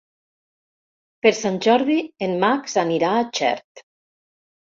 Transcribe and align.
Per 1.25 1.31
Sant 1.39 1.59
Jordi 1.65 1.97
en 2.27 2.33
Max 2.45 2.77
anirà 2.85 3.11
a 3.19 3.27
Xert. 3.41 3.85